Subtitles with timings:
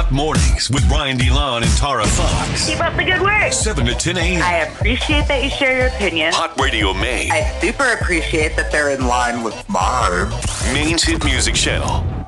[0.00, 2.66] Hot Mornings with Brian DeLon and Tara Fox.
[2.66, 3.52] Keep up the good work.
[3.52, 4.42] 7 to 10 a.m.
[4.42, 6.32] I appreciate that you share your opinion.
[6.32, 7.30] Hot Radio Maine.
[7.30, 10.30] I super appreciate that they're in line with mine.
[10.72, 12.19] Maine's hit music channel.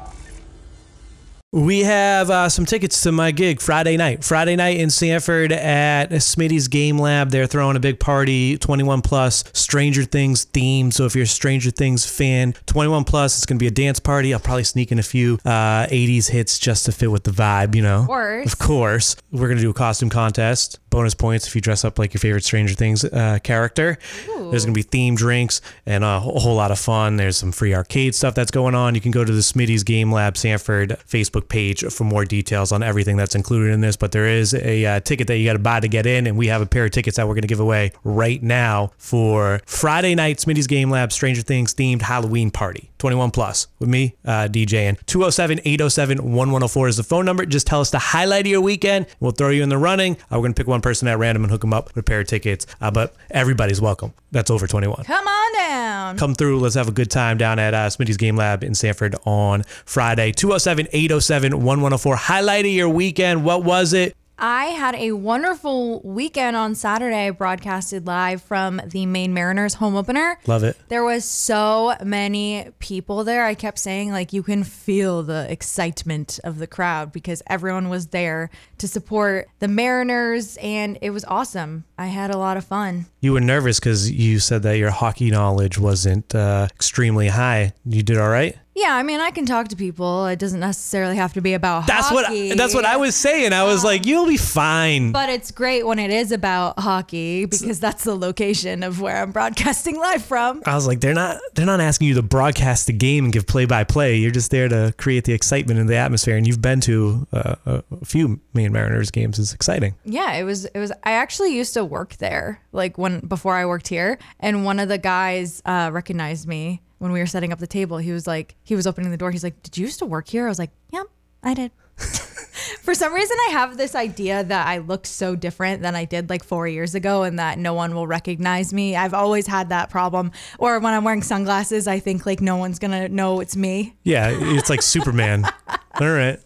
[1.54, 4.24] We have uh, some tickets to my gig Friday night.
[4.24, 7.28] Friday night in Sanford at Smitty's Game Lab.
[7.28, 10.94] They're throwing a big party, 21 plus, Stranger Things themed.
[10.94, 14.00] So if you're a Stranger Things fan, 21 plus, it's going to be a dance
[14.00, 14.32] party.
[14.32, 17.74] I'll probably sneak in a few uh, 80s hits just to fit with the vibe,
[17.74, 18.00] you know?
[18.00, 18.52] Of course.
[18.54, 19.16] Of course.
[19.30, 20.78] We're going to do a costume contest.
[20.92, 23.98] Bonus points if you dress up like your favorite Stranger Things uh, character.
[24.26, 27.16] There's going to be themed drinks and a whole whole lot of fun.
[27.16, 28.94] There's some free arcade stuff that's going on.
[28.94, 32.82] You can go to the Smitty's Game Lab Sanford Facebook page for more details on
[32.82, 33.96] everything that's included in this.
[33.96, 36.36] But there is a uh, ticket that you got to buy to get in, and
[36.36, 39.62] we have a pair of tickets that we're going to give away right now for
[39.64, 42.91] Friday night Smitty's Game Lab Stranger Things themed Halloween party.
[43.02, 44.96] 21 plus with me, uh, DJing.
[45.06, 47.44] 207 807 1104 is the phone number.
[47.44, 49.06] Just tell us the highlight of your weekend.
[49.18, 50.12] We'll throw you in the running.
[50.14, 52.02] Uh, we're going to pick one person at random and hook them up with a
[52.04, 52.64] pair of tickets.
[52.80, 54.12] Uh, but everybody's welcome.
[54.30, 56.16] That's over 21 Come on down.
[56.16, 56.60] come through.
[56.60, 60.30] Let's have a good time down at uh, Smitty's Game Lab in Sanford on Friday.
[60.30, 62.14] 207 807 1104.
[62.14, 63.44] Highlight of your weekend.
[63.44, 64.16] What was it?
[64.44, 67.28] I had a wonderful weekend on Saturday.
[67.28, 70.36] I broadcasted live from the Maine Mariners home opener.
[70.48, 70.76] Love it.
[70.88, 73.44] There was so many people there.
[73.44, 78.08] I kept saying like you can feel the excitement of the crowd because everyone was
[78.08, 81.84] there to support the Mariners and it was awesome.
[81.96, 83.06] I had a lot of fun.
[83.20, 87.74] You were nervous because you said that your hockey knowledge wasn't uh, extremely high.
[87.86, 88.58] You did all right.
[88.74, 90.26] Yeah, I mean, I can talk to people.
[90.26, 92.48] It doesn't necessarily have to be about That's hockey.
[92.48, 93.52] what that's what I was saying.
[93.52, 95.12] I was like, you'll be fine.
[95.12, 99.30] But it's great when it is about hockey because that's the location of where I'm
[99.32, 100.62] broadcasting live from.
[100.64, 103.46] I was like, they're not they're not asking you to broadcast the game and give
[103.46, 104.16] play by play.
[104.16, 106.36] You're just there to create the excitement and the atmosphere.
[106.36, 109.38] And you've been to uh, a a few Maine Mariners games.
[109.38, 109.94] It's exciting.
[110.04, 110.64] Yeah, it was.
[110.66, 110.92] It was.
[111.04, 114.88] I actually used to work there, like when before I worked here, and one of
[114.88, 117.98] the guys uh, recognized me when we were setting up the table.
[117.98, 119.32] He was like, he was opening the door.
[119.32, 121.06] He's like, "Did you used to work here?" I was like, "Yep,
[121.42, 125.96] I did." For some reason, I have this idea that I look so different than
[125.96, 128.94] I did like four years ago, and that no one will recognize me.
[128.94, 130.30] I've always had that problem.
[130.60, 133.96] Or when I'm wearing sunglasses, I think like no one's gonna know it's me.
[134.04, 135.44] Yeah, it's like Superman.
[136.00, 136.38] All right.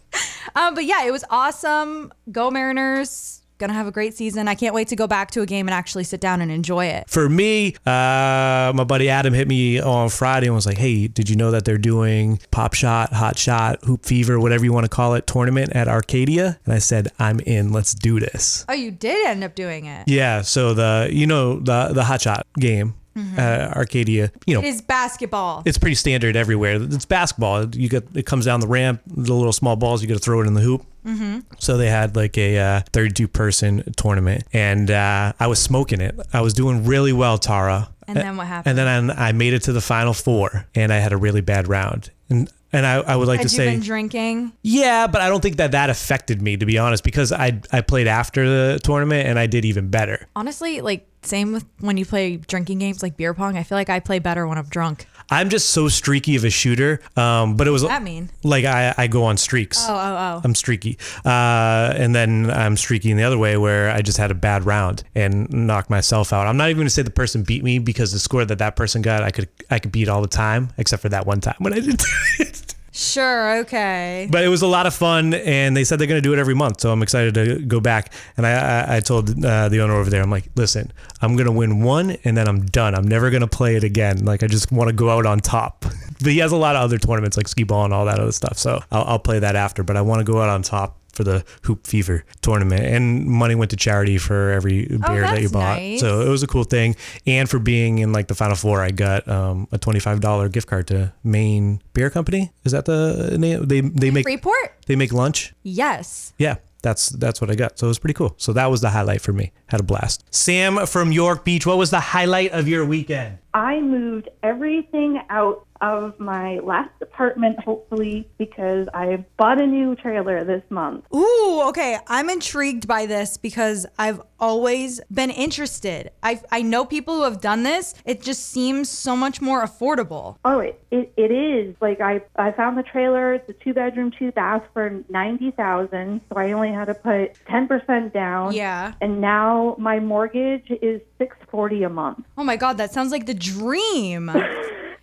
[0.55, 2.11] Um, but yeah, it was awesome.
[2.31, 3.43] Go Mariners!
[3.59, 4.47] Gonna have a great season.
[4.47, 6.85] I can't wait to go back to a game and actually sit down and enjoy
[6.85, 7.09] it.
[7.09, 11.27] For me, uh, my buddy Adam hit me on Friday and was like, "Hey, did
[11.27, 14.89] you know that they're doing Pop Shot, Hot Shot, Hoop Fever, whatever you want to
[14.89, 17.71] call it, tournament at Arcadia?" And I said, "I'm in.
[17.71, 20.07] Let's do this." Oh, you did end up doing it.
[20.07, 20.41] Yeah.
[20.41, 22.93] So the you know the the Hot Shot game,
[23.37, 24.59] uh, Arcadia, you know.
[24.61, 25.63] It is basketball.
[25.65, 26.75] it's pretty standard everywhere.
[26.79, 27.65] It's basketball.
[27.75, 30.03] You get it comes down the ramp, the little small balls.
[30.03, 30.85] You got to throw it in the hoop.
[31.07, 31.39] Mm-hmm.
[31.59, 36.19] So they had like a uh, 32 person tournament, and uh, I was smoking it.
[36.33, 37.89] I was doing really well, Tara.
[38.07, 38.77] And then what happened?
[38.79, 41.41] And then I, I made it to the final four, and I had a really
[41.41, 42.11] bad round.
[42.29, 44.51] And and I, I would like Had to you say been drinking?
[44.61, 47.81] yeah, but I don't think that that affected me to be honest, because I I
[47.81, 50.27] played after the tournament and I did even better.
[50.35, 53.57] Honestly, like same with when you play drinking games like beer pong.
[53.57, 55.07] I feel like I play better when I'm drunk.
[55.29, 57.01] I'm just so streaky of a shooter.
[57.15, 58.29] Um, but it was What does that mean?
[58.43, 59.77] like I, I go on streaks.
[59.87, 60.41] Oh, oh, oh.
[60.43, 60.97] I'm streaky.
[61.25, 64.65] Uh, and then I'm streaky in the other way where I just had a bad
[64.65, 66.47] round and knocked myself out.
[66.47, 68.75] I'm not even going to say the person beat me because the score that that
[68.75, 71.55] person got, I could I could beat all the time except for that one time
[71.59, 72.01] when I did.
[72.97, 74.27] Sure, okay.
[74.31, 76.39] but it was a lot of fun, and they said they're going to do it
[76.39, 78.11] every month, so I'm excited to go back.
[78.37, 80.91] And I I, I told uh, the owner over there, I'm like, listen,
[81.21, 82.95] I'm going to win one, and then I'm done.
[82.95, 84.25] I'm never going to play it again.
[84.25, 85.81] Like I just want to go out on top.
[86.23, 88.31] but he has a lot of other tournaments like skee ball and all that other
[88.31, 89.83] stuff, so I'll, I'll play that after.
[89.83, 93.55] But I want to go out on top for the Hoop Fever tournament, and money
[93.55, 95.77] went to charity for every beer that you that's bought.
[95.79, 95.99] nice.
[95.99, 96.95] So it was a cool thing.
[97.25, 100.47] And for being in like the final four, I got um, a twenty five dollar
[100.47, 102.53] gift card to Maine Beer Company.
[102.63, 103.65] Is that the name?
[103.67, 104.75] They they make Freeport?
[104.85, 105.53] they make lunch.
[105.63, 106.33] Yes.
[106.37, 107.79] Yeah, that's that's what I got.
[107.79, 108.35] So it was pretty cool.
[108.37, 109.51] So that was the highlight for me.
[109.67, 110.23] Had a blast.
[110.33, 111.65] Sam from York Beach.
[111.65, 113.39] What was the highlight of your weekend?
[113.53, 120.43] I moved everything out of my last apartment, hopefully, because I bought a new trailer
[120.43, 121.05] this month.
[121.13, 121.97] Ooh, okay.
[122.07, 126.11] I'm intrigued by this because I've always been interested.
[126.23, 127.95] I I know people who have done this.
[128.05, 130.37] It just seems so much more affordable.
[130.45, 131.75] Oh, it, it, it is.
[131.81, 133.33] Like, I, I found the trailer.
[133.33, 138.13] It's a two bedroom, two bath for 90000 So I only had to put 10%
[138.13, 138.53] down.
[138.53, 138.93] Yeah.
[139.01, 142.25] And now my mortgage is 640 a month.
[142.37, 144.31] Oh my god, that sounds like the dream.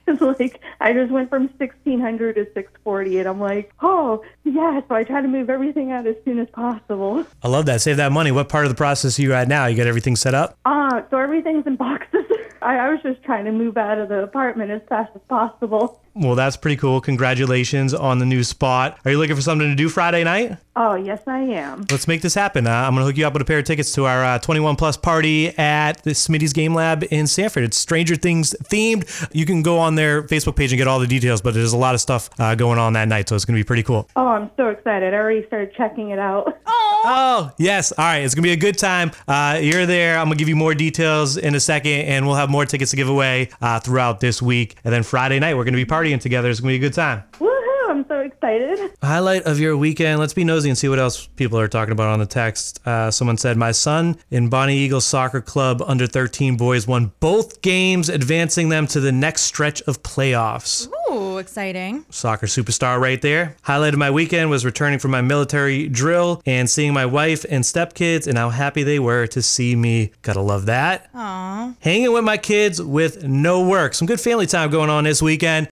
[0.21, 5.05] like I just went from 1600 to 640 and I'm like, "Oh, yeah, so I
[5.05, 7.81] try to move everything out as soon as possible." I love that.
[7.81, 8.33] Save that money.
[8.33, 9.67] What part of the process are you at now?
[9.67, 10.59] You got everything set up?
[10.65, 12.25] Uh, so everything's in boxes.
[12.63, 16.01] I, I was just trying to move out of the apartment as fast as possible.
[16.15, 17.01] Well, that's pretty cool.
[17.01, 18.99] Congratulations on the new spot.
[19.05, 20.59] Are you looking for something to do Friday night?
[20.77, 21.87] Oh, yes, I am.
[21.91, 22.67] Let's make this happen.
[22.67, 24.39] Uh, I'm going to hook you up with a pair of tickets to our uh,
[24.39, 27.65] 21 plus party at the Smitty's Game Lab in Sanford.
[27.65, 29.29] It's Stranger Things themed.
[29.33, 31.77] You can go on their Facebook page and get all the details, but there's a
[31.77, 34.09] lot of stuff uh, going on that night, so it's going to be pretty cool.
[34.15, 35.15] Oh, I'm so excited.
[35.15, 36.57] I already started checking it out.
[37.07, 37.93] Oh, yes.
[37.93, 38.21] All right.
[38.21, 39.11] It's going to be a good time.
[39.29, 40.17] Uh, you're there.
[40.19, 42.93] I'm going to give you more details in a second, and we'll have more tickets
[42.93, 44.77] to give away uh, throughout this week.
[44.85, 46.51] And then Friday night, we're going to be partying together.
[46.51, 47.25] It's going to be a good time.
[47.41, 47.51] Woohoo!
[47.89, 48.79] I'm so excited.
[49.03, 50.19] Highlight of your weekend.
[50.19, 52.81] Let's be nosy and see what else people are talking about on the text.
[52.87, 57.61] Uh, someone said, My son in Bonnie Eagles Soccer Club under 13 boys won both
[57.63, 60.89] games, advancing them to the next stretch of playoffs.
[61.11, 62.05] Ooh, exciting.
[62.11, 63.57] Soccer superstar right there.
[63.63, 67.63] Highlight of my weekend was returning from my military drill and seeing my wife and
[67.63, 70.11] stepkids and how happy they were to see me.
[70.23, 71.11] Gotta love that.
[71.15, 71.75] Aw.
[71.81, 73.95] Hanging with my kids with no work.
[73.95, 75.69] Some good family time going on this weekend.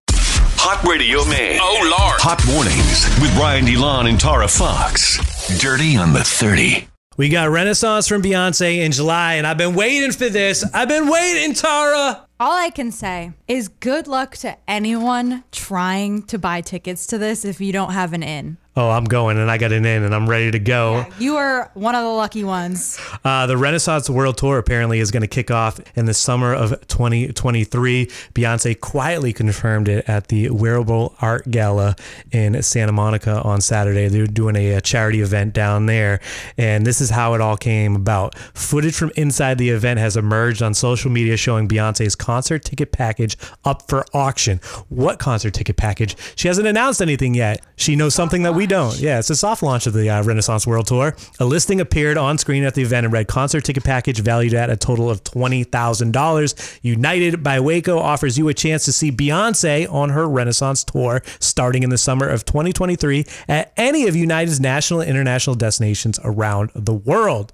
[0.65, 1.59] Hot Radio Man.
[1.61, 2.21] Oh, Lord.
[2.21, 5.19] Hot Mornings with Ryan DeLon and Tara Fox.
[5.59, 6.87] Dirty on the 30.
[7.17, 10.65] We got Renaissance from Beyonce in July, and I've been waiting for this.
[10.73, 12.29] I've been waiting, Tara.
[12.43, 17.45] All I can say is good luck to anyone trying to buy tickets to this
[17.45, 18.57] if you don't have an in.
[18.75, 21.05] Oh, I'm going, and I got an in, and I'm ready to go.
[21.19, 22.99] You are one of the lucky ones.
[23.23, 26.71] Uh, the Renaissance World Tour apparently is going to kick off in the summer of
[26.89, 28.07] 2023.
[28.07, 31.97] Beyonce quietly confirmed it at the Wearable Art Gala
[32.31, 34.09] in Santa Monica on Saturday.
[34.09, 36.21] They're doing a, a charity event down there,
[36.57, 38.39] and this is how it all came about.
[38.55, 43.37] Footage from inside the event has emerged on social media showing Beyonce's concert ticket package
[43.65, 44.61] up for auction.
[44.89, 46.17] What concert ticket package?
[46.37, 47.61] She hasn't announced anything yet.
[47.77, 48.99] She knows something that we don't.
[48.99, 51.17] Yeah, it's a soft launch of the uh, Renaissance World Tour.
[51.41, 54.71] A listing appeared on screen at the event and read concert ticket package valued at
[54.71, 56.79] a total of $20,000.
[56.83, 61.83] United by Waco offers you a chance to see Beyonce on her Renaissance tour starting
[61.83, 66.95] in the summer of 2023 at any of United's national and international destinations around the
[66.95, 67.53] world.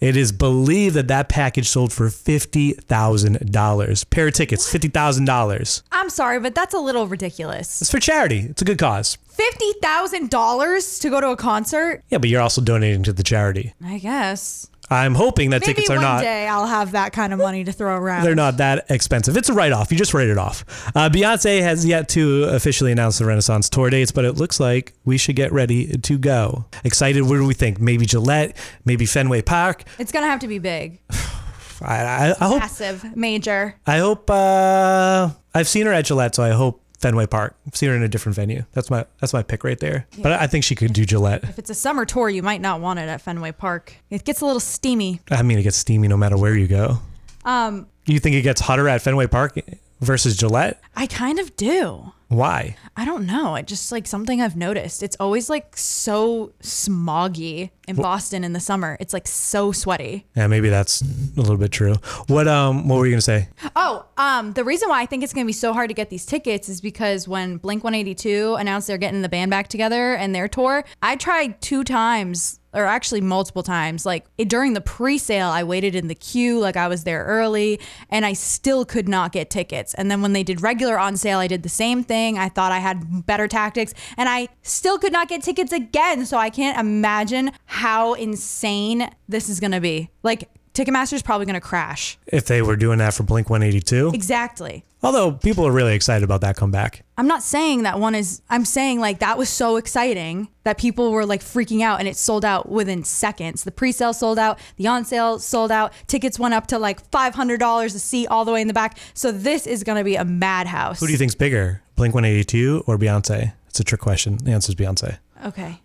[0.00, 4.01] It is believed that that package sold for $50,000.
[4.04, 5.82] Pair of tickets, $50,000.
[5.92, 7.80] I'm sorry, but that's a little ridiculous.
[7.80, 8.40] It's for charity.
[8.50, 9.18] It's a good cause.
[9.36, 12.02] $50,000 to go to a concert?
[12.10, 13.74] Yeah, but you're also donating to the charity.
[13.84, 14.68] I guess.
[14.90, 17.64] I'm hoping that Maybe tickets are one not day I'll have that kind of money
[17.64, 18.24] to throw around.
[18.24, 19.36] they're not that expensive.
[19.36, 19.90] It's a write off.
[19.90, 20.64] You just write it off.
[20.94, 24.92] Uh, Beyonce has yet to officially announce the Renaissance tour dates, but it looks like
[25.04, 26.66] we should get ready to go.
[26.84, 27.22] Excited?
[27.22, 27.80] What do we think?
[27.80, 28.56] Maybe Gillette?
[28.84, 29.84] Maybe Fenway Park?
[29.98, 31.00] It's going to have to be big,
[31.82, 31.96] I,
[32.30, 32.58] I, I hope.
[32.60, 33.74] massive, major.
[33.86, 34.30] I hope.
[34.30, 37.56] Uh, I've seen her at Gillette, so I hope Fenway Park.
[37.66, 38.64] I've seen her in a different venue.
[38.72, 40.06] That's my that's my pick right there.
[40.20, 41.44] But I think she could do Gillette.
[41.44, 43.94] If it's a summer tour, you might not want it at Fenway Park.
[44.10, 45.20] It gets a little steamy.
[45.30, 46.98] I mean, it gets steamy no matter where you go.
[47.44, 49.58] Um, You think it gets hotter at Fenway Park
[50.00, 50.80] versus Gillette?
[50.94, 52.12] I kind of do.
[52.28, 52.76] Why?
[52.96, 53.56] I don't know.
[53.56, 55.02] It just like something I've noticed.
[55.02, 58.96] It's always like so smoggy in Boston in the summer.
[59.00, 60.26] It's like so sweaty.
[60.36, 61.94] Yeah, maybe that's a little bit true.
[62.28, 63.48] What um what were you gonna say?
[63.76, 66.24] Oh, um, the reason why I think it's gonna be so hard to get these
[66.24, 70.48] tickets is because when Blink 182 announced they're getting the band back together and their
[70.48, 74.06] tour, I tried two times or actually multiple times.
[74.06, 77.80] Like it, during the pre-sale, I waited in the queue, like I was there early,
[78.10, 79.94] and I still could not get tickets.
[79.94, 82.38] And then when they did regular on sale, I did the same thing.
[82.38, 86.24] I thought I had better tactics, and I still could not get tickets again.
[86.24, 90.08] So I can't imagine how insane this is gonna be.
[90.22, 92.16] Like Ticketmaster's probably gonna crash.
[92.28, 94.12] If they were doing that for Blink 182.
[94.14, 94.84] Exactly.
[95.02, 97.04] Although people are really excited about that comeback.
[97.18, 101.10] I'm not saying that one is, I'm saying like that was so exciting that people
[101.10, 103.64] were like freaking out and it sold out within seconds.
[103.64, 107.10] The pre sale sold out, the on sale sold out, tickets went up to like
[107.10, 108.96] $500 a seat all the way in the back.
[109.12, 111.00] So this is going to be a madhouse.
[111.00, 113.54] Who do you think's bigger, Blink 182 or Beyonce?
[113.66, 114.36] It's a trick question.
[114.36, 115.18] The answer is Beyonce.
[115.44, 115.80] Okay.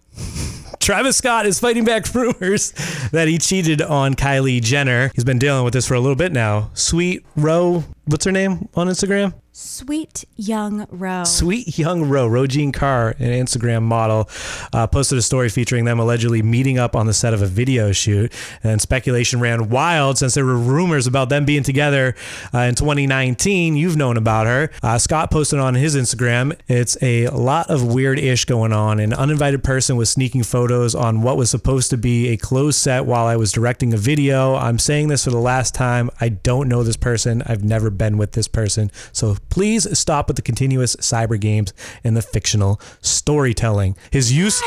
[0.80, 2.72] Travis Scott is fighting back rumors
[3.12, 5.12] that he cheated on Kylie Jenner.
[5.16, 6.70] He's been dealing with this for a little bit now.
[6.74, 9.34] Sweet Row, what's her name on Instagram?
[9.60, 11.24] Sweet young Roe.
[11.24, 12.30] Sweet Young Roe.
[12.30, 14.30] Rojean Kar, an Instagram model,
[14.72, 17.92] uh, posted a story featuring them allegedly meeting up on the set of a video
[17.92, 18.32] shoot.
[18.64, 22.14] And speculation ran wild since there were rumors about them being together
[22.54, 23.76] uh, in 2019.
[23.76, 24.70] You've known about her.
[24.84, 29.00] Uh, Scott posted on his Instagram, it's a lot of weird ish going on.
[29.00, 33.08] An uninvited person was sneaking photos on what was supposed to be a closed set
[33.08, 34.54] while I was directing a video.
[34.54, 36.12] I'm saying this for the last time.
[36.22, 37.42] I don't know this person.
[37.48, 38.92] I've never been with this person.
[39.12, 41.74] So Please stop with the continuous cyber games
[42.04, 43.96] and the fictional storytelling.
[44.12, 44.62] His use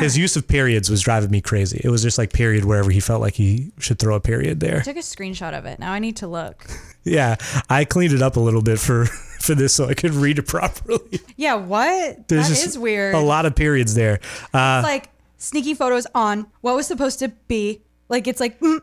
[0.00, 1.80] his use of periods was driving me crazy.
[1.82, 4.78] It was just like period wherever he felt like he should throw a period there.
[4.80, 5.78] I took a screenshot of it.
[5.78, 6.66] Now I need to look.
[7.08, 7.36] Yeah,
[7.70, 9.04] I cleaned it up a little bit for
[9.40, 11.20] for this so I could read it properly.
[11.36, 12.26] Yeah, what?
[12.26, 13.14] There's That just weird.
[13.14, 14.18] A lot of periods there.
[14.52, 17.80] Uh, It's like sneaky photos on what was supposed to be.
[18.08, 18.80] Like it's like mm,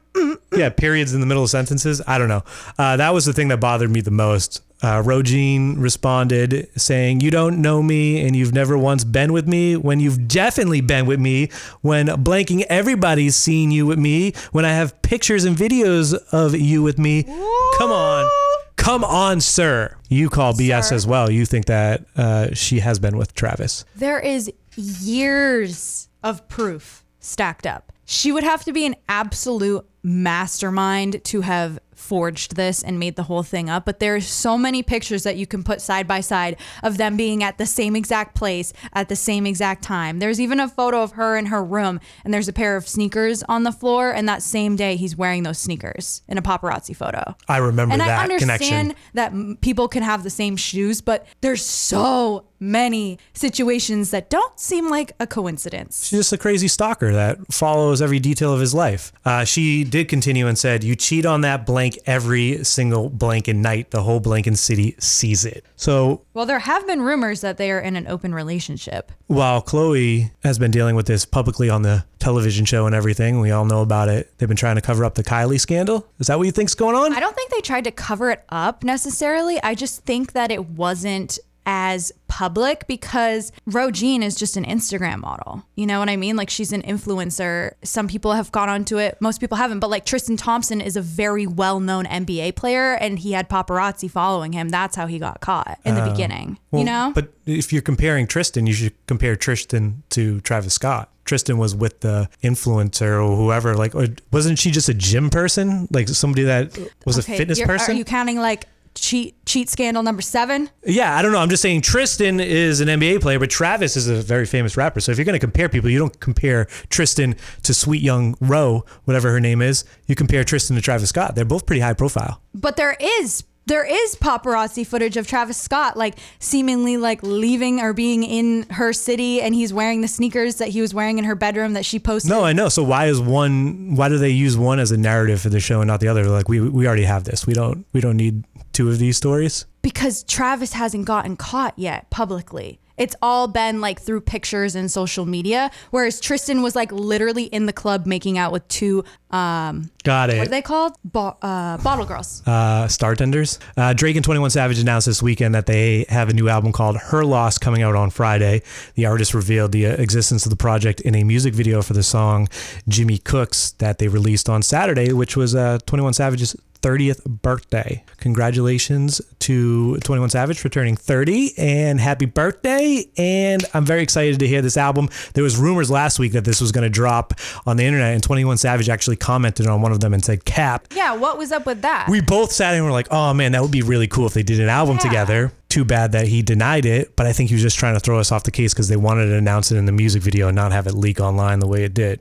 [0.55, 2.01] yeah, periods in the middle of sentences.
[2.07, 2.43] I don't know.
[2.77, 4.61] Uh, that was the thing that bothered me the most.
[4.83, 9.77] Uh, Rojean responded saying, You don't know me and you've never once been with me
[9.77, 11.49] when you've definitely been with me.
[11.81, 14.33] When blanking everybody's seen you with me.
[14.51, 17.23] When I have pictures and videos of you with me.
[17.23, 18.29] Come on.
[18.75, 19.95] Come on, sir.
[20.09, 20.95] You call BS Sir.
[20.95, 21.31] as well.
[21.31, 23.85] You think that uh, she has been with Travis.
[23.95, 27.93] there is years of proof stacked up.
[28.05, 33.23] She would have to be an absolute mastermind to have forged this and made the
[33.23, 33.85] whole thing up.
[33.85, 37.43] But there's so many pictures that you can put side by side of them being
[37.43, 40.19] at the same exact place at the same exact time.
[40.19, 43.41] There's even a photo of her in her room, and there's a pair of sneakers
[43.43, 44.11] on the floor.
[44.11, 47.35] And that same day, he's wearing those sneakers in a paparazzi photo.
[47.47, 48.95] I remember and that I understand connection.
[49.13, 54.89] that people can have the same shoes, but there's so many situations that don't seem
[54.89, 56.07] like a coincidence.
[56.07, 59.11] She's just a crazy stalker that follows every detail of his life.
[59.25, 63.91] Uh, she did continue and said, You cheat on that blank every single blank night.
[63.91, 65.65] The whole blank city sees it.
[65.75, 69.11] So Well, there have been rumors that they are in an open relationship.
[69.27, 73.51] while Khloe has been dealing with this publicly on the television show and everything, we
[73.51, 74.31] all know about it.
[74.37, 76.07] They've been trying to cover up the Kylie scandal.
[76.19, 77.13] Is that what you think's going on?
[77.13, 79.61] I don't think they tried to cover it up necessarily.
[79.63, 85.65] I just think that it wasn't as public because Rojean is just an Instagram model.
[85.75, 86.35] You know what I mean?
[86.35, 87.73] Like she's an influencer.
[87.83, 89.79] Some people have gone onto it, most people haven't.
[89.79, 94.09] But like Tristan Thompson is a very well known NBA player and he had paparazzi
[94.09, 94.69] following him.
[94.69, 96.11] That's how he got caught in the oh.
[96.11, 96.57] beginning.
[96.71, 97.11] you know?
[97.13, 101.09] But if you're comparing Tristan, you should compare Tristan to Travis Scott.
[101.25, 103.75] Tristan was with the influencer or whoever.
[103.75, 105.87] Like, or wasn't she just a gym person?
[105.91, 107.95] Like somebody that was a fitness person?
[107.95, 110.69] Are you counting like cheat cheat scandal number seven?
[110.85, 111.39] Yeah, I don't know.
[111.39, 114.99] I'm just saying Tristan is an NBA player, but Travis is a very famous rapper.
[114.99, 118.85] So if you're going to compare people, you don't compare Tristan to Sweet Young Roe,
[119.05, 119.83] whatever her name is.
[120.07, 121.35] You compare Tristan to Travis Scott.
[121.35, 122.41] They're both pretty high profile.
[122.53, 127.93] But there is there is paparazzi footage of Travis Scott like seemingly like leaving or
[127.93, 131.35] being in her city and he's wearing the sneakers that he was wearing in her
[131.35, 132.29] bedroom that she posted.
[132.29, 132.69] No, I know.
[132.69, 133.95] So why is one?
[133.95, 136.25] Why do they use one as a narrative for the show and not the other?
[136.25, 137.47] Like we we already have this.
[137.47, 138.43] We don't we don't need
[138.73, 139.65] two of these stories.
[139.81, 142.79] because Travis hasn't gotten caught yet publicly.
[142.97, 147.65] It's all been like through pictures and social media, whereas Tristan was like literally in
[147.65, 150.37] the club making out with two um Got it.
[150.37, 150.93] what are they called?
[151.03, 152.43] Bo- uh, bottle girls.
[152.47, 153.57] uh, Star Tenders.
[153.75, 156.97] Uh, Drake and 21 Savage announced this weekend that they have a new album called
[156.97, 158.61] Her Loss coming out on Friday.
[158.95, 162.03] The artist revealed the uh, existence of the project in a music video for the
[162.03, 162.47] song
[162.87, 168.03] Jimmy Cooks that they released on Saturday, which was uh, 21 Savage's 30th birthday.
[168.17, 173.05] Congratulations to 21 Savage for turning 30 and happy birthday.
[173.17, 175.09] And I'm very excited to hear this album.
[175.33, 177.33] There was rumors last week that this was going to drop
[177.65, 180.87] on the internet and 21 Savage actually commented on one of them and said, Cap,
[180.93, 182.09] Yeah, what was up with that?
[182.09, 184.43] we both sat and were like, oh man, that would be really cool if they
[184.43, 185.09] did an album Yeah.
[185.09, 185.51] together.
[185.69, 188.19] Too bad that he denied it, but I think he was just trying to throw
[188.19, 190.55] us off the case because they wanted to announce it in the music video and
[190.55, 192.19] not have it leak online the way it did.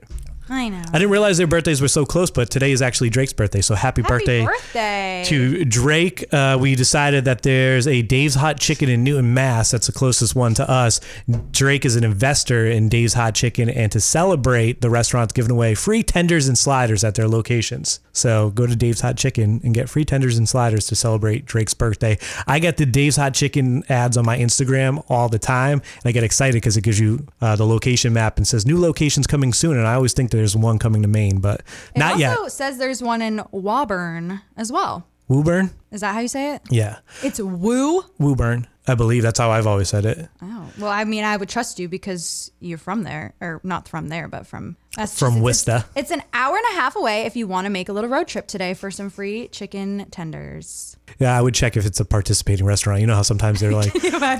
[0.49, 0.81] I know.
[0.89, 3.61] I didn't realize their birthdays were so close, but today is actually Drake's birthday.
[3.61, 5.23] So happy, Happy birthday, birthday.
[5.27, 6.25] to Drake.
[6.33, 9.71] Uh, we decided that there's a Dave's Hot Chicken in Newton, Mass.
[9.71, 10.99] That's the closest one to us.
[11.51, 15.75] Drake is an investor in Dave's Hot Chicken, and to celebrate, the restaurant's giving away
[15.75, 18.01] free tenders and sliders at their locations.
[18.11, 21.73] So go to Dave's Hot Chicken and get free tenders and sliders to celebrate Drake's
[21.73, 22.17] birthday.
[22.47, 26.11] I get the Dave's Hot Chicken ads on my Instagram all the time, and I
[26.11, 29.53] get excited because it gives you uh, the location map and says new locations coming
[29.53, 29.77] soon.
[29.77, 31.61] And I always think there's one coming to Maine, but
[31.95, 32.51] it not also yet.
[32.51, 35.07] says there's one in Woburn as well.
[35.27, 35.71] Woburn?
[35.91, 36.61] Is that how you say it?
[36.69, 36.97] Yeah.
[37.23, 38.03] It's Woo.
[38.19, 38.67] Woburn.
[38.87, 40.27] I believe that's how I've always said it.
[40.41, 44.09] Oh, well, I mean, I would trust you because you're from there, or not from
[44.09, 44.75] there, but from
[45.19, 45.41] From it's-
[45.95, 48.27] It's, an hour and a half away if you want to make a little road
[48.27, 50.97] trip today for some free chicken tenders.
[51.19, 52.99] Yeah, I would check if it's a participating restaurant.
[53.01, 53.91] You know how sometimes they're like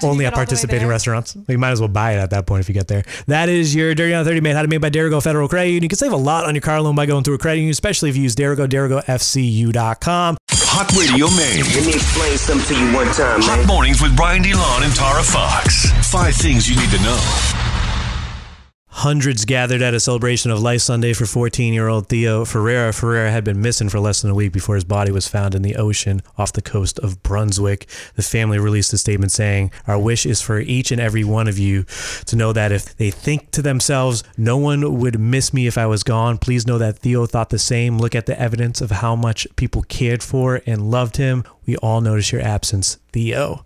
[0.03, 1.37] only at participating restaurants.
[1.47, 3.03] You might as well buy it at that point if you get there.
[3.27, 5.83] That is your Dirty on 30 made how to made by Dirigo Federal Credit Union.
[5.83, 7.71] You can save a lot on your car loan by going through a credit union,
[7.71, 10.37] especially if you use Dirigo, DirigoFCU.com.
[10.73, 11.61] Hot Radio Maine.
[11.77, 13.67] Let me explain something to you one time, Hot man.
[13.67, 15.91] mornings with Brian DeLon and Tara Fox.
[16.09, 17.62] Five things you need to know.
[18.97, 22.93] Hundreds gathered at a celebration of Life Sunday for 14 year old Theo Ferreira.
[22.93, 25.63] Ferreira had been missing for less than a week before his body was found in
[25.63, 27.89] the ocean off the coast of Brunswick.
[28.15, 31.57] The family released a statement saying, Our wish is for each and every one of
[31.57, 31.85] you
[32.27, 35.87] to know that if they think to themselves, No one would miss me if I
[35.87, 37.97] was gone, please know that Theo thought the same.
[37.97, 41.43] Look at the evidence of how much people cared for and loved him.
[41.65, 43.65] We all notice your absence, Theo.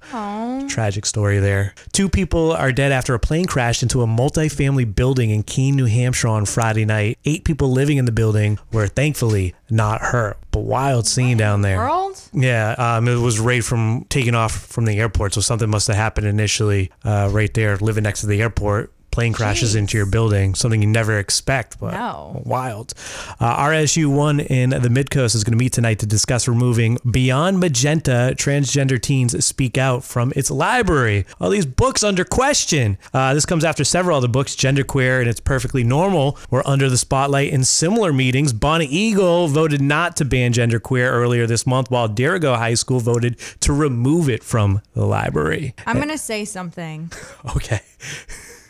[0.69, 1.73] Tragic story there.
[1.93, 5.85] Two people are dead after a plane crashed into a multi-family building in Keene, New
[5.85, 7.17] Hampshire on Friday night.
[7.25, 10.37] Eight people living in the building were thankfully not hurt.
[10.51, 11.77] But wild scene down there.
[11.77, 12.21] World?
[12.33, 15.95] Yeah, um, it was right from taking off from the airport, so something must have
[15.95, 18.91] happened initially uh, right there, living next to the airport.
[19.11, 19.77] Plane crashes Jeez.
[19.79, 22.41] into your building, something you never expect, but No.
[22.45, 22.93] wild.
[23.39, 27.59] Uh, RSU One in the Midcoast is going to meet tonight to discuss removing Beyond
[27.59, 31.25] Magenta Transgender Teens Speak Out from its library.
[31.41, 32.97] All these books under question.
[33.13, 36.97] Uh, this comes after several other books, Genderqueer and It's Perfectly Normal, were under the
[36.97, 38.53] spotlight in similar meetings.
[38.53, 43.37] Bonnie Eagle voted not to ban genderqueer earlier this month, while Dirigo High School voted
[43.61, 45.73] to remove it from the library.
[45.87, 47.11] I'm going to say something.
[47.55, 47.79] Okay.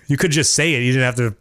[0.07, 0.83] You could just say it.
[0.83, 1.35] You didn't have to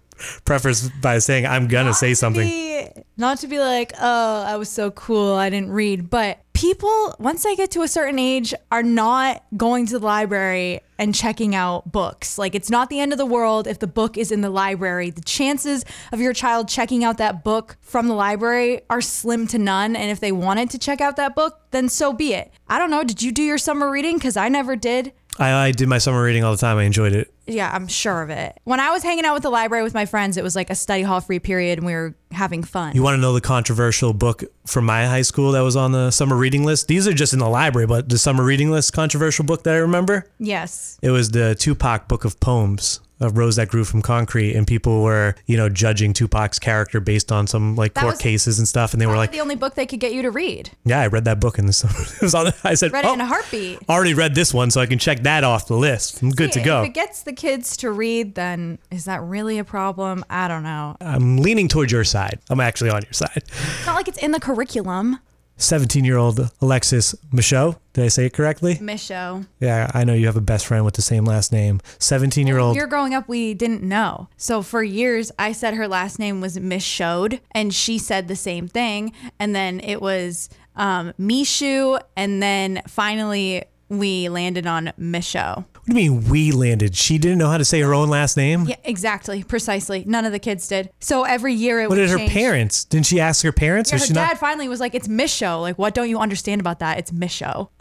[0.44, 2.46] preface by saying, I'm going to say something.
[2.46, 7.14] Be- not to be like, oh, I was so cool, I didn't read, but people,
[7.18, 11.54] once they get to a certain age, are not going to the library and checking
[11.54, 12.38] out books.
[12.38, 15.10] Like, it's not the end of the world if the book is in the library.
[15.10, 19.58] The chances of your child checking out that book from the library are slim to
[19.58, 19.96] none.
[19.96, 22.50] And if they wanted to check out that book, then so be it.
[22.68, 23.04] I don't know.
[23.04, 24.14] Did you do your summer reading?
[24.14, 25.12] Because I never did.
[25.38, 26.78] I, I did my summer reading all the time.
[26.78, 27.32] I enjoyed it.
[27.46, 28.58] Yeah, I'm sure of it.
[28.64, 30.74] When I was hanging out with the library with my friends, it was like a
[30.74, 32.94] study hall free period and we were having fun.
[32.94, 36.10] You want to know the controversial book from my high school that was on the
[36.10, 36.88] summer reading list?
[36.88, 39.78] These are just in the library, but the summer reading list controversial book that I
[39.78, 40.98] remember, yes.
[41.02, 43.00] it was the Tupac book of poems.
[43.18, 47.32] A rose that grew from concrete, and people were, you know, judging Tupac's character based
[47.32, 49.54] on some like That court was- cases and stuff, and they were like, the only
[49.54, 50.70] book they could get you to read.
[50.84, 52.52] "Yeah, I read that book in the summer." it was on.
[52.62, 53.78] I said, Read it "Oh, in a heartbeat.
[53.88, 56.20] already read this one, so I can check that off the list.
[56.22, 59.58] I'm good to go If it gets the kids to read, then is that really
[59.58, 60.22] a problem?
[60.28, 60.96] I don't know.
[61.00, 62.38] I'm leaning towards your side.
[62.50, 63.30] I'm actually on your side.
[63.46, 65.20] It's not like it's in the curriculum.
[65.56, 67.76] 17 year old Alexis Michaud.
[67.92, 68.74] Did I say it correctly?
[68.76, 69.46] Misho.
[69.60, 71.80] Yeah, I know you have a best friend with the same last name.
[71.98, 72.76] 17 year old.
[72.82, 74.28] were growing up, we didn't know.
[74.36, 78.68] So for years, I said her last name was Showed, and she said the same
[78.68, 79.12] thing.
[79.38, 85.64] And then it was um, Mishu, and then finally we landed on Misho.
[85.86, 86.96] What do you mean we landed?
[86.96, 88.64] She didn't know how to say her own last name?
[88.66, 90.02] Yeah, exactly, precisely.
[90.04, 90.90] None of the kids did.
[90.98, 92.32] So every year it was What would did her change.
[92.32, 92.84] parents?
[92.84, 93.90] Didn't she ask her parents?
[93.90, 94.38] Yeah, Was her she dad not?
[94.38, 96.98] finally was like, "It's Misho." Like, what don't you understand about that?
[96.98, 97.68] It's Misho.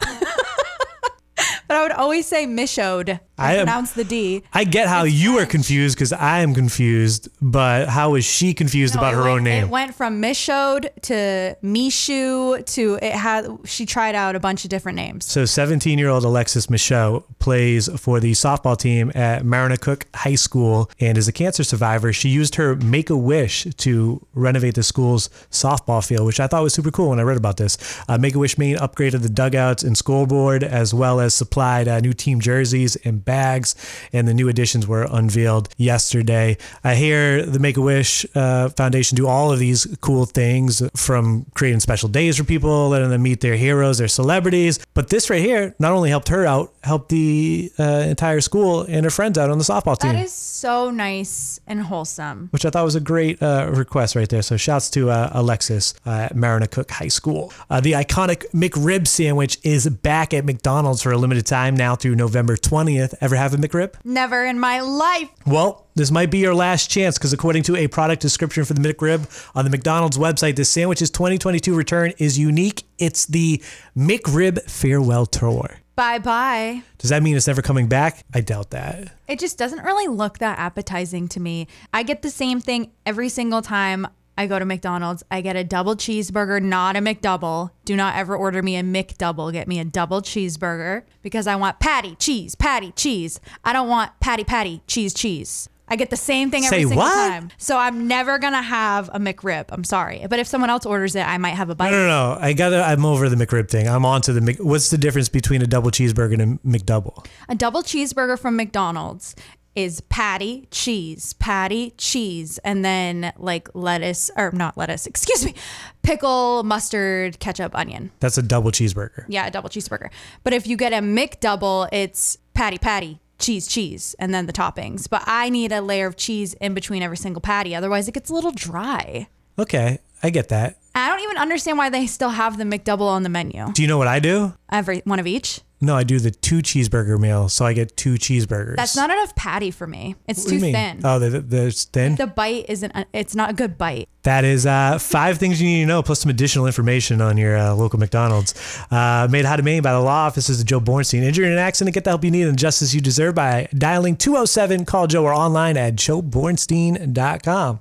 [1.68, 3.20] but I would always say Mishode.
[3.38, 4.42] I I pronounce the D.
[4.54, 5.50] I get how It's you French.
[5.50, 9.44] confused because I am confused, but how is she confused No, about her went- own
[9.44, 9.64] name?
[9.64, 13.46] It went from Mishode to Mishu to it had.
[13.64, 15.26] She tried out a bunch of different names.
[15.26, 20.90] So 17 year old Alexis Michaud plays for the softball team at Maranacook High School
[21.00, 22.12] and is a cancer survivor.
[22.14, 26.62] She used her Make a Wish to renovate the school's softball field, which I thought
[26.62, 27.76] was super cool when I read about this.
[28.08, 32.00] Uh, Make a Wish Maine upgraded the dugouts and scoreboard as well as supplied uh,
[32.00, 33.74] new team jerseys and bags,
[34.12, 36.54] and the new additions were unveiled yesterday.
[36.84, 41.46] I hear the Make a Wish uh, Foundation do all of these cool things from
[41.54, 44.78] creating special days for people, letting them meet their heroes, their celebrities.
[44.92, 49.04] But this right here not only helped her out, helped the uh, entire school and
[49.04, 50.12] her friends out on the softball team.
[50.12, 52.48] That is so nice and wholesome.
[52.50, 54.42] which I thought was a great uh, request right there.
[54.42, 57.50] So shouts to uh, Alexis uh, at Maranacook High School.
[57.70, 62.16] Uh, the iconic McRib sandwich is back at McDonald's for a limited time now through
[62.16, 63.14] November 20th.
[63.20, 63.94] Ever have a McRib?
[64.04, 65.30] Never in my life.
[65.46, 68.80] Well, this might be your last chance because according to a product description for the
[68.80, 72.84] McRib on the McDonald's website, this sandwich's 2022 return is unique.
[72.98, 73.62] It's the
[73.96, 75.78] McRib Farewell Tour.
[75.96, 76.82] Bye bye.
[76.98, 78.22] Does that mean it's never coming back?
[78.34, 79.14] I doubt that.
[79.28, 81.68] It just doesn't really look that appetizing to me.
[81.94, 84.06] I get the same thing every single time
[84.36, 85.22] I go to McDonald's.
[85.30, 87.70] I get a double cheeseburger, not a McDouble.
[87.84, 89.52] Do not ever order me a McDouble.
[89.52, 93.40] Get me a double cheeseburger because I want patty, cheese, patty, cheese.
[93.64, 95.68] I don't want patty, patty, cheese, cheese.
[95.88, 96.82] I get the same thing every time.
[96.82, 97.14] Say single what?
[97.14, 97.50] time.
[97.58, 99.66] So I'm never gonna have a McRib.
[99.68, 100.26] I'm sorry.
[100.28, 101.92] But if someone else orders it, I might have a bite.
[101.92, 102.38] No, no, no.
[102.40, 102.82] I gotta.
[102.82, 103.88] I'm over the McRib thing.
[103.88, 104.58] I'm on to the Mc.
[104.58, 107.24] What's the difference between a double cheeseburger and a McDouble?
[107.48, 109.36] A double cheeseburger from McDonald's
[109.76, 115.54] is patty, cheese, patty, cheese, and then like lettuce or not lettuce, excuse me,
[116.02, 118.10] pickle, mustard, ketchup, onion.
[118.20, 119.26] That's a double cheeseburger.
[119.28, 120.10] Yeah, a double cheeseburger.
[120.42, 125.08] But if you get a McDouble, it's patty, patty, cheese, cheese, and then the toppings.
[125.08, 127.74] But I need a layer of cheese in between every single patty.
[127.74, 129.28] Otherwise, it gets a little dry.
[129.58, 130.78] Okay, I get that.
[130.96, 133.70] I don't even understand why they still have the McDouble on the menu.
[133.72, 134.54] Do you know what I do?
[134.72, 135.60] Every one of each.
[135.78, 138.76] No, I do the two cheeseburger meal, so I get two cheeseburgers.
[138.76, 140.14] That's not enough patty for me.
[140.26, 140.72] It's What do too you mean?
[140.72, 141.00] thin.
[141.04, 142.14] Oh, they're, they're thin.
[142.14, 142.94] the bite isn't.
[143.12, 144.08] It's not a good bite.
[144.22, 147.58] That is uh, five things you need to know, plus some additional information on your
[147.58, 148.54] uh, local McDonald's.
[148.90, 151.22] Uh, made how to Maine by the law offices of Joe Bornstein.
[151.22, 154.16] Injured in an accident, get the help you need and justice you deserve by dialing
[154.16, 157.80] 207 Call Joe or online at joebornstein.com.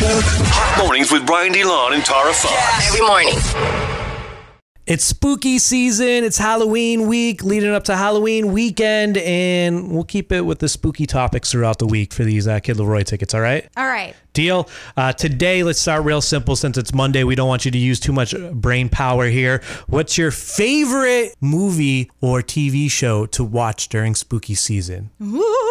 [0.00, 2.54] Hot mornings with Brian DeLon and Tara Fox.
[2.54, 2.86] Yeah.
[2.86, 4.38] Every morning.
[4.86, 6.24] It's spooky season.
[6.24, 11.04] It's Halloween week, leading up to Halloween weekend, and we'll keep it with the spooky
[11.04, 13.34] topics throughout the week for these uh, Kid LAROI tickets.
[13.34, 13.68] All right.
[13.76, 14.14] All right.
[14.38, 14.68] Deal.
[14.96, 17.24] Uh, today, let's start real simple since it's Monday.
[17.24, 19.60] We don't want you to use too much brain power here.
[19.88, 25.10] What's your favorite movie or TV show to watch during spooky season?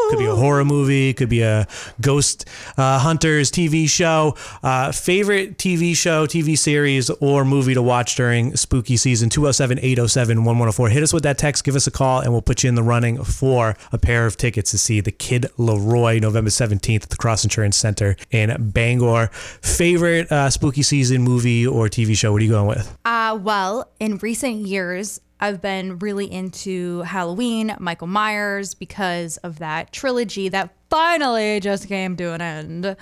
[0.10, 1.66] Could be a horror movie, could be a
[2.02, 2.46] ghost
[2.78, 4.36] uh, hunters TV show.
[4.62, 10.40] Uh, favorite TV show, TV series, or movie to watch during spooky season 207 807
[10.40, 10.90] 1104.
[10.90, 12.84] Hit us with that text, give us a call, and we'll put you in the
[12.84, 17.16] running for a pair of tickets to see the Kid LAROI November 17th at the
[17.16, 19.28] Cross Insurance Center in Bangor.
[19.62, 22.32] Favorite uh, spooky season movie or TV show?
[22.32, 22.98] What are you going with?
[23.06, 29.92] Uh, well, in recent years, I've been really into Halloween, Michael Myers, because of that
[29.92, 32.98] trilogy that finally just came to an end.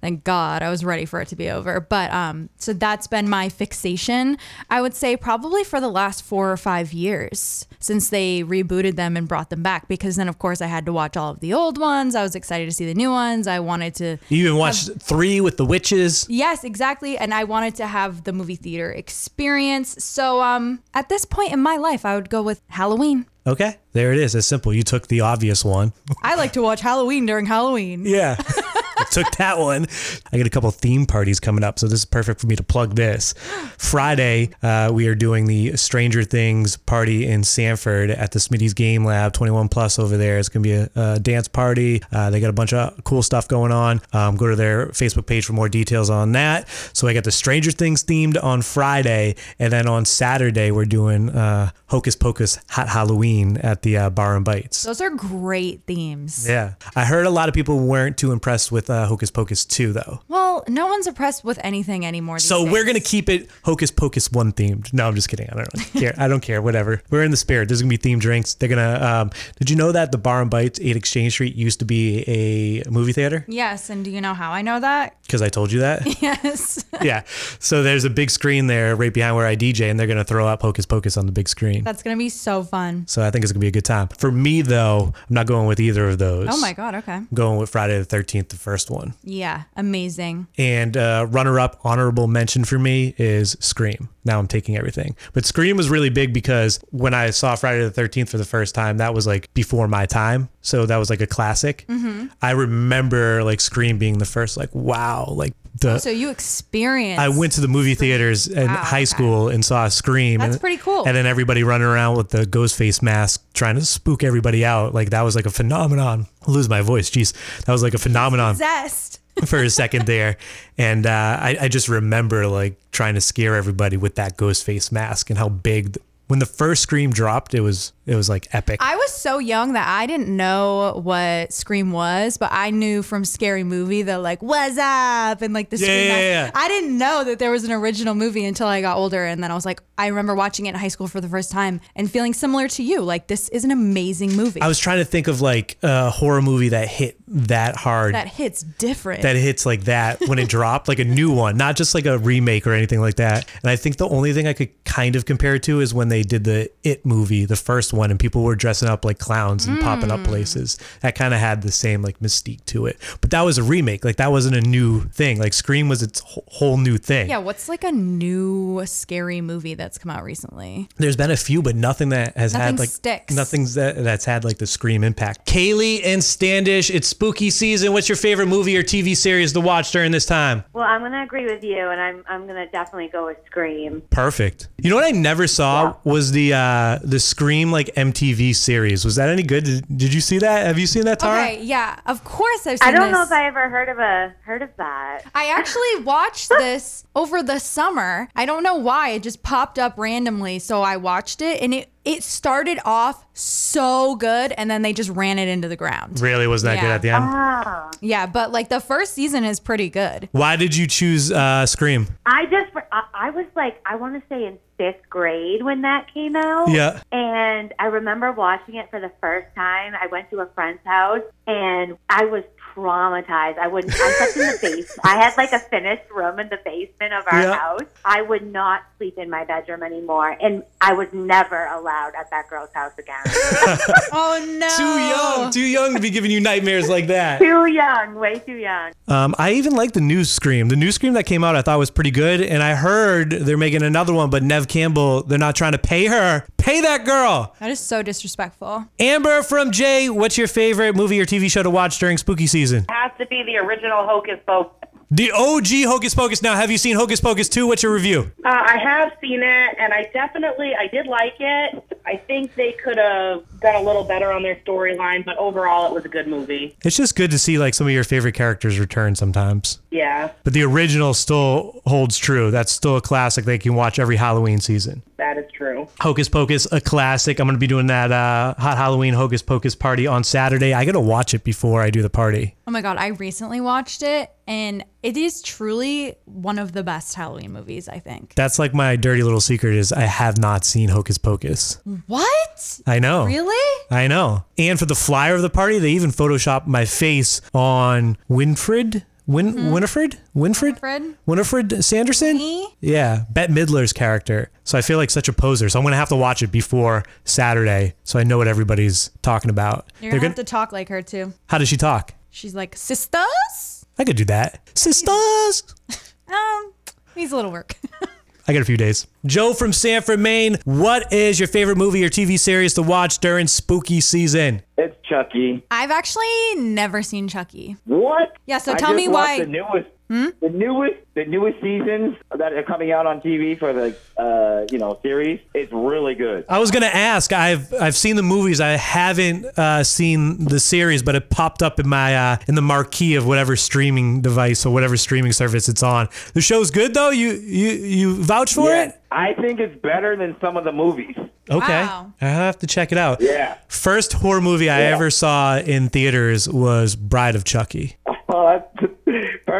[0.00, 1.80] Thank God, I was ready for it to be over.
[1.80, 4.38] But um, so that's been my fixation.
[4.70, 9.16] I would say probably for the last four or five years since they rebooted them
[9.16, 9.88] and brought them back.
[9.88, 12.14] Because then, of course, I had to watch all of the old ones.
[12.14, 13.46] I was excited to see the new ones.
[13.46, 16.26] I wanted to You even watched three with the witches.
[16.28, 17.18] Yes, exactly.
[17.18, 20.02] And I wanted to have the movie theater experience.
[20.04, 23.26] So um at this point in my life, I would go with Halloween.
[23.46, 24.34] Okay, there it is.
[24.34, 24.74] It's simple.
[24.74, 25.92] You took the obvious one.
[26.22, 28.04] I like to watch Halloween during Halloween.
[28.04, 28.36] Yeah.
[29.10, 29.86] Took that one.
[30.32, 32.62] I got a couple theme parties coming up, so this is perfect for me to
[32.62, 33.34] plug this.
[33.78, 39.04] Friday, uh, we are doing the Stranger Things party in Sanford at the Smitty's Game
[39.04, 40.38] Lab, 21 plus over there.
[40.38, 42.02] It's gonna be a, a dance party.
[42.10, 44.00] Uh, they got a bunch of cool stuff going on.
[44.12, 46.68] Um, go to their Facebook page for more details on that.
[46.92, 51.30] So I got the Stranger Things themed on Friday, and then on Saturday we're doing
[51.30, 54.82] uh, Hocus Pocus Hot Halloween at the uh, Bar and Bites.
[54.82, 56.48] Those are great themes.
[56.48, 56.74] Yeah.
[56.94, 60.20] I heard a lot of people weren't too impressed with uh, Hocus Pocus 2, though.
[60.28, 62.36] Well, no one's impressed with anything anymore.
[62.36, 64.92] these So we're gonna keep it Hocus Pocus one themed.
[64.92, 65.48] No, I'm just kidding.
[65.50, 66.14] I don't care.
[66.18, 66.62] I don't care.
[66.62, 67.02] Whatever.
[67.10, 67.68] We're in the spirit.
[67.68, 68.54] There's gonna be themed drinks.
[68.54, 68.98] They're gonna.
[69.00, 72.24] Um, did you know that the Bar and Bites, Eight Exchange Street, used to be
[72.26, 73.44] a movie theater?
[73.48, 75.16] Yes, and do you know how I know that?
[75.22, 76.04] Because I told you that.
[76.26, 76.84] Yes.
[77.02, 77.22] yeah.
[77.60, 80.46] So there's a big screen there right behind where I DJ, and they're gonna throw
[80.46, 81.84] out Hocus Pocus on the big screen.
[81.84, 83.06] That's gonna be so fun.
[83.06, 84.08] so I think it's gonna be a good time.
[84.08, 86.48] For me though, I'm not going with either of those.
[86.50, 87.14] Oh my god, okay.
[87.14, 89.14] I'm going with Friday the 13th, the first one.
[89.22, 90.46] Yeah, amazing.
[90.58, 94.08] And uh, runner up, honorable mention for me is Scream.
[94.26, 95.16] Now I'm taking everything.
[95.32, 98.74] But Scream was really big because when I saw Friday the 13th for the first
[98.74, 100.48] time, that was like before my time.
[100.60, 101.86] So that was like a classic.
[101.88, 102.26] Mm-hmm.
[102.42, 105.98] I remember like Scream being the first, like, wow, like the.
[105.98, 109.04] So you experienced I went to the movie theaters in Wow, high okay.
[109.04, 110.40] school and saw Scream.
[110.40, 111.06] That's and, pretty cool.
[111.06, 114.92] And then everybody running around with the ghost face mask trying to spook everybody out.
[114.94, 116.26] Like that was like a phenomenon.
[116.46, 117.10] I'll lose my voice.
[117.10, 117.32] Jeez.
[117.64, 119.20] That was like a phenomenon zest.
[119.44, 120.36] For a second there.
[120.78, 124.90] And uh, I, I just remember like trying to scare everybody with that ghost face
[124.90, 125.94] mask and how big.
[125.94, 128.78] th- when the first scream dropped, it was it was like epic.
[128.80, 133.24] I was so young that I didn't know what Scream was, but I knew from
[133.24, 136.06] Scary Movie the like "What's up" and like the Yeah, Scream.
[136.08, 136.50] yeah, yeah.
[136.54, 139.50] I didn't know that there was an original movie until I got older, and then
[139.50, 142.10] I was like, I remember watching it in high school for the first time and
[142.10, 143.02] feeling similar to you.
[143.02, 146.42] Like this is an amazing movie I was trying to think of like a horror
[146.42, 148.14] movie that hit that hard.
[148.14, 149.22] that hits different.
[149.22, 152.18] that hits like that when it dropped, like a new one, not just like a
[152.18, 153.48] remake or anything like that.
[153.62, 156.08] And I think the only thing I could kind of compare it to is when
[156.08, 159.66] they did the It movie, the first one, and people were dressing up like clowns
[159.66, 160.78] and popping up places.
[161.00, 162.98] That kind of had the same like mystique to it.
[163.20, 164.04] But that was a remake.
[164.04, 165.38] Like that wasn't a new thing.
[165.38, 167.28] Like Scream was its whole new thing.
[167.28, 170.88] yeah, what's like a new scary movie that's come out recently?
[170.96, 173.34] There's been a few, but nothing that has Nothing had like sticks.
[173.34, 175.46] nothing's that that's had like the Scream impact.
[175.46, 177.92] Kaylee and Standish, it's spooky season.
[177.92, 180.64] What's your favorite movie or TV series to watch during this time?
[180.72, 183.38] Well, I'm going to agree with you, and I'm I'm going to definitely go with
[183.46, 184.02] Scream.
[184.10, 184.68] Perfect.
[184.78, 189.04] You know what I never saw was the uh the Scream like like MTV series.
[189.04, 189.64] Was that any good?
[189.64, 190.66] Did, did you see that?
[190.66, 191.42] Have you seen that, Tara?
[191.42, 192.94] Okay, yeah, of course I've seen that.
[192.94, 195.22] I don't know if I ever heard of a heard of that.
[195.34, 198.28] I actually watched this over the summer.
[198.34, 199.10] I don't know why.
[199.10, 200.58] It just popped up randomly.
[200.58, 205.10] So I watched it and it it started off so good and then they just
[205.10, 206.20] ran it into the ground.
[206.20, 207.24] Really was that good at the end?
[207.26, 207.90] Oh.
[208.00, 210.28] Yeah, but like the first season is pretty good.
[210.30, 212.06] Why did you choose uh, Scream?
[212.24, 216.12] I just I, I was like I want to say in fifth grade when that
[216.12, 216.68] came out.
[216.70, 217.02] Yeah.
[217.12, 219.94] And I remember watching it for the first time.
[220.00, 222.44] I went to a friend's house and I was
[222.76, 223.58] traumatized.
[223.58, 223.92] I wouldn't.
[223.94, 225.00] I slept in the basement.
[225.04, 227.54] I had like a finished room in the basement of our Yeah.
[227.58, 227.80] house.
[228.04, 232.48] I would not sleep in my bedroom anymore, and I was never allowed at that
[232.48, 233.16] girl's house again.
[234.12, 234.68] Oh no.
[234.76, 237.38] Too young, too young to be giving you nightmares like that.
[237.38, 238.92] too young, way too young.
[239.08, 240.68] Um, I even like the new Scream.
[240.68, 242.40] The new Scream that came out, I thought was pretty good.
[242.40, 246.06] And I heard they're making another one, but Neve Campbell, they're not trying to pay
[246.06, 246.44] her.
[246.56, 247.54] Pay that girl.
[247.60, 248.86] That is so disrespectful.
[248.98, 252.65] Amber from Jay, what's your favorite movie or TV show to watch during spooky season?
[252.88, 254.88] Has to be the original Hocus Pocus.
[255.08, 256.42] The OG Hocus Pocus.
[256.42, 257.68] Now, have you seen Hocus Pocus 2?
[257.68, 258.32] What's your review?
[258.44, 261.96] Uh, I have seen it, and I definitely I did like it.
[262.04, 265.94] I think they could have done a little better on their storyline, but overall, it
[265.94, 266.76] was a good movie.
[266.84, 269.80] It's just good to see like some of your favorite characters return sometimes.
[269.92, 272.50] Yeah, But the original still holds true.
[272.50, 275.02] That's still a classic they can watch every Halloween season.
[275.18, 275.88] that is true.
[276.00, 277.38] Hocus Pocus, a classic.
[277.38, 280.74] I'm going to be doing that uh, Hot Halloween Hocus Pocus party on Saturday.
[280.74, 282.56] I got to watch it before I do the party.
[282.66, 287.14] Oh my god, I recently watched it and it is truly one of the best
[287.14, 288.34] Halloween movies, I think.
[288.34, 291.78] That's like my dirty little secret is I have not seen Hocus Pocus.
[292.06, 292.80] What?
[292.86, 293.26] I know.
[293.26, 293.84] Really?
[293.90, 294.44] I know.
[294.56, 299.04] And for the flyer of the party, they even photoshopped my face on Winfred.
[299.26, 299.72] Win- mm-hmm.
[299.72, 300.18] Winifred?
[300.36, 300.80] Winfred?
[300.80, 301.16] Winifred?
[301.26, 302.36] Winifred Sanderson?
[302.36, 302.68] Me?
[302.80, 304.50] Yeah, Bette Midler's character.
[304.62, 305.68] So I feel like such a poser.
[305.68, 309.10] So I'm going to have to watch it before Saturday so I know what everybody's
[309.22, 309.90] talking about.
[310.00, 311.32] You're They're gonna have to talk like her too.
[311.48, 312.14] How does she talk?
[312.30, 313.75] She's like, sisters?
[313.98, 314.60] I could do that.
[314.76, 315.62] Sisters!
[316.28, 316.72] Um,
[317.14, 317.76] needs a little work.
[318.48, 319.06] I got a few days.
[319.24, 320.56] Joe from Sanford, Maine.
[320.64, 324.62] What is your favorite movie or TV series to watch during spooky season?
[324.76, 325.64] It's Chucky.
[325.70, 327.76] I've actually never seen Chucky.
[327.84, 328.36] What?
[328.46, 332.16] Yeah, so I tell just me watched why- The newest, the newest, the newest seasons
[332.36, 335.40] that are coming out on TV for the, uh, you know, series.
[335.54, 336.44] It's really good.
[336.48, 337.32] I was gonna ask.
[337.32, 338.60] I've I've seen the movies.
[338.60, 342.62] I haven't uh, seen the series, but it popped up in my uh, in the
[342.62, 346.08] marquee of whatever streaming device or whatever streaming service it's on.
[346.34, 347.10] The show's good though.
[347.10, 349.00] You you you vouch for Yeah, it?
[349.10, 351.16] I think it's better than some of the movies.
[351.48, 352.12] Okay, Wow.
[352.20, 353.20] I have to check it out.
[353.20, 353.56] Yeah.
[353.68, 357.96] First horror movie I ever saw in theaters was Bride of Chucky.
[358.28, 358.75] Oh, that's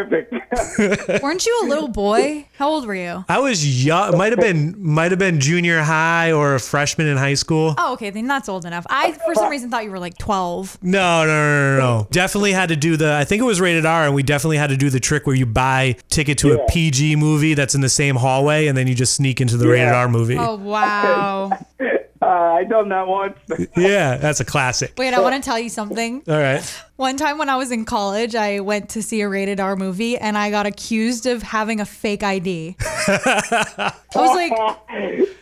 [0.04, 1.22] perfect.
[1.22, 2.46] Weren't you a little boy?
[2.54, 3.24] How old were you?
[3.28, 4.16] I was young.
[4.16, 7.74] Might have been might have been junior high or a freshman in high school.
[7.78, 8.86] Oh, okay, then that's old enough.
[8.88, 10.78] I for some reason thought you were like 12.
[10.82, 12.08] No, no, no, no, no.
[12.10, 13.12] Definitely had to do the.
[13.12, 15.36] I think it was rated R, and we definitely had to do the trick where
[15.36, 18.94] you buy ticket to a PG movie that's in the same hallway, and then you
[18.94, 20.36] just sneak into the rated R movie.
[20.38, 21.50] Oh, wow.
[22.22, 23.36] uh, I done that once.
[23.76, 24.92] Yeah, that's a classic.
[24.98, 26.22] Wait, I want to tell you something.
[26.28, 26.62] All right.
[26.96, 30.16] One time when I was in college, I went to see a rated R movie
[30.16, 32.76] and I got accused of having a fake ID.
[32.80, 34.52] I was like,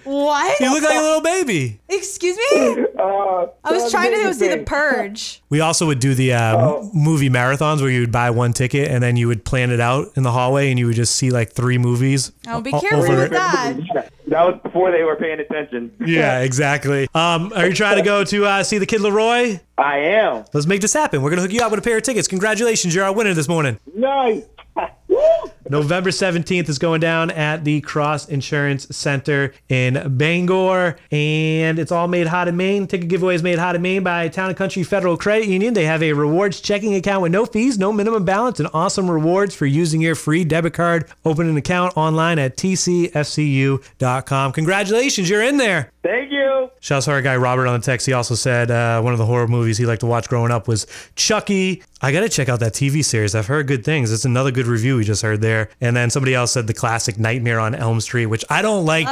[0.05, 0.61] what?
[0.61, 1.81] You look like a little baby.
[1.89, 2.85] Excuse me?
[2.99, 4.65] Uh, I was trying to go see The.
[4.65, 5.43] Purge.
[5.51, 8.91] We also would do the uh, m- movie marathons where you would buy one ticket
[8.91, 11.31] and then you would plan it out in the hallway and you would just see
[11.31, 12.33] like three movies.
[12.49, 14.11] Oh, be o- careful over- with that.
[14.35, 15.93] That was before they were paying attention.
[16.05, 17.07] Yeah, exactly.
[17.15, 19.61] Um, are you trying to go to uh, see the Kid LAROI?
[19.79, 20.45] I am.
[20.53, 21.23] Let's make this happen.
[21.23, 22.27] We're gonna hook you up with a pair of tickets.
[22.27, 23.79] Congratulations, you're our winner this morning.
[23.95, 24.43] Nice.
[25.69, 30.97] November 17th is going down at the Cross Insurance Center in Bangor.
[31.11, 32.87] And it's all made hot in Maine.
[32.87, 35.73] Ticket giveaway is made hot in Maine by Town and Country Federal Credit Union.
[35.75, 39.55] They have a rewards checking account with no fees, no minimum balance, and awesome rewards
[39.55, 41.11] for using your free debit card.
[41.25, 44.53] Open an account online at tcfcu.com.
[44.53, 45.91] Congratulations, you're in there.
[46.03, 46.24] Thank.
[46.85, 48.05] Shouts to our guy Robert on the text.
[48.07, 50.69] He also said uh, one of the horror movies he liked to watch growing up
[50.69, 51.83] was Chucky.
[52.03, 53.35] I got to check out that TV series.
[53.35, 54.13] I've heard good things.
[54.13, 55.71] It's another good review we just heard there.
[55.81, 59.07] And then somebody else said the classic Nightmare on Elm Street, which I don't like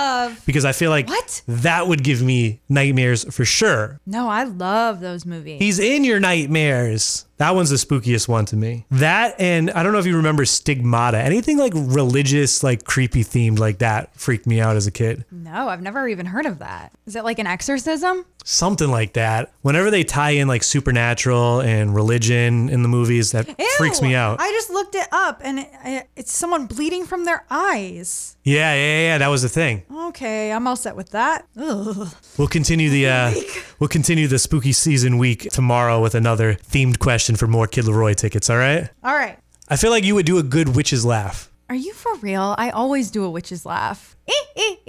[0.44, 1.40] because I feel like What?
[1.48, 3.98] that would give me nightmares for sure.
[4.04, 5.58] No, I love those movies.
[5.58, 7.24] He's in your nightmares.
[7.42, 8.86] That one's the spookiest one to me.
[8.92, 11.18] That and I don't know if you remember Stigmata.
[11.18, 15.24] Anything like religious, like creepy themed like that freaked me out as a kid.
[15.32, 16.92] No, I've never even heard of that.
[17.04, 18.24] Is it like an exorcism?
[18.44, 19.52] Something like that.
[19.62, 24.40] Whenever they tie in like supernatural and religion in the movies, that freaks me out.
[24.40, 28.36] I just looked it up and it, it- it's someone bleeding from their eyes.
[28.44, 29.18] yeah, yeah, yeah.
[29.18, 29.82] That was the thing.
[30.08, 31.46] Okay, I'm all set with that.
[31.56, 32.08] Ugh.
[32.38, 33.32] We'll continue the uh,
[33.78, 38.14] we'll continue the spooky season week tomorrow with another themed question for more Kid LAROI
[38.16, 38.48] tickets.
[38.50, 38.88] All right.
[39.02, 39.38] All right.
[39.68, 41.50] I feel like you would do a good witch's laugh.
[41.68, 42.54] Are you for real?
[42.58, 44.16] I always do a witch's laugh.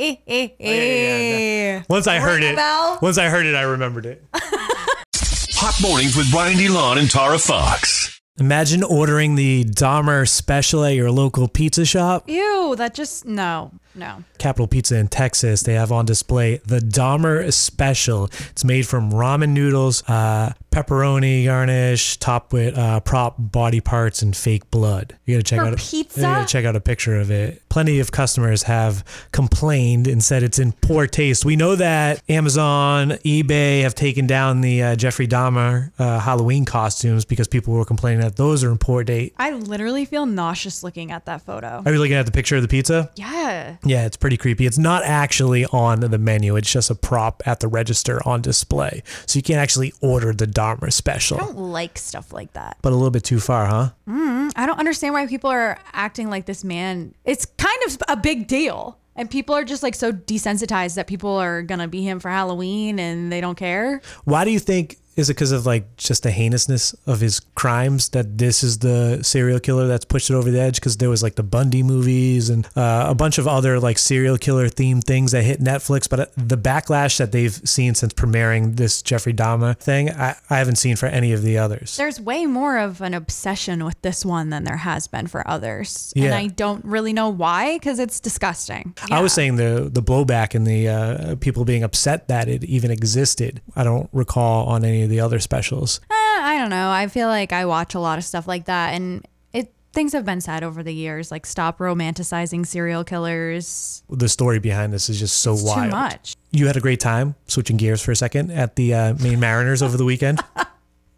[0.06, 3.00] Oh, once I heard Ring a it, bell?
[3.02, 4.24] once I heard it, I remembered it.
[4.36, 8.20] Hot mornings with Brian DeLon and Tara Fox.
[8.40, 12.28] Imagine ordering the Dahmer special at your local pizza shop.
[12.30, 14.24] Ew, that just no, no.
[14.38, 18.26] Capital Pizza in Texas, they have on display the Dahmer Special.
[18.52, 24.36] It's made from ramen noodles, uh, pepperoni garnish, topped with uh, prop body parts and
[24.36, 25.16] fake blood.
[25.26, 26.20] You gotta check For out a, pizza?
[26.20, 27.62] you gotta check out a picture of it.
[27.70, 31.46] Plenty of customers have complained and said it's in poor taste.
[31.46, 37.26] We know that Amazon, eBay have taken down the uh, Jeffrey Dahmer uh, Halloween costumes
[37.26, 39.34] because people were complaining that those are in poor date.
[39.38, 41.82] I literally feel nauseous looking at that photo.
[41.86, 43.10] Are you looking at the picture of the pizza?
[43.16, 43.76] Yeah.
[43.86, 44.66] Yeah, it's pretty creepy.
[44.66, 46.56] It's not actually on the menu.
[46.56, 49.04] It's just a prop at the register on display.
[49.26, 51.38] So you can't actually order the Dahmer special.
[51.38, 52.78] I don't like stuff like that.
[52.82, 53.90] But a little bit too far, huh?
[54.08, 57.14] Mm, I don't understand why people are acting like this man.
[57.26, 58.98] It's kind of a big deal.
[59.16, 62.30] And people are just like so desensitized that people are going to be him for
[62.30, 64.02] Halloween and they don't care.
[64.24, 68.10] Why do you think is it because of like just the heinousness of his crimes
[68.10, 70.76] that this is the serial killer that's pushed it over the edge?
[70.76, 74.38] Because there was like the Bundy movies and uh, a bunch of other like serial
[74.38, 78.76] killer themed things that hit Netflix, but uh, the backlash that they've seen since premiering
[78.78, 81.96] this Jeffrey Dahmer thing, I, I haven't seen for any of the others.
[81.98, 86.14] There's way more of an obsession with this one than there has been for others.
[86.16, 88.96] And I don't really know why because it's disgusting.
[89.12, 92.92] I was saying the the blowback and the uh, people being upset that it even
[92.92, 93.62] existed.
[93.76, 96.00] I don't recall on any of the other specials.
[96.10, 96.90] Eh, I don't know.
[96.90, 100.26] I feel like I watch a lot of stuff like that, and it things have
[100.26, 104.04] been said over the years, like stop romanticizing serial killers.
[104.10, 105.92] The story behind this is just so It's too wild.
[105.92, 106.36] much.
[106.52, 109.82] You had a great time switching gears for a second at the uh, Maine Mariners
[109.82, 110.40] over the weekend.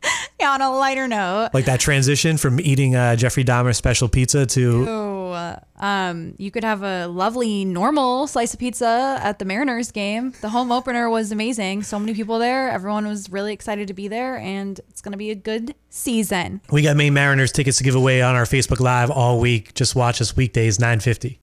[0.40, 1.52] Yeah, on a lighter note.
[1.54, 4.86] like that transition from eating uh, Jeffrey Dahmer special pizza to
[5.36, 10.34] uh, um, you could have a lovely normal slice of pizza at the Mariners game.
[10.42, 11.84] The home opener was amazing.
[11.84, 12.70] So many people there.
[12.70, 16.62] Everyone was really excited to be there, and it's going to be a good season.
[16.72, 19.74] we got Maine Mariners tickets to give away on our Facebook Live all week.
[19.74, 21.34] Just watch us weekdays 9:50.